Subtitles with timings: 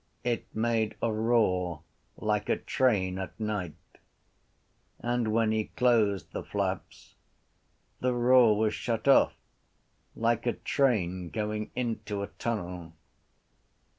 [0.23, 1.83] It made a roar
[2.17, 3.75] like a train at night.
[4.97, 7.13] And when he closed the flaps
[7.99, 9.35] the roar was shut off
[10.15, 12.93] like a train going into a tunnel.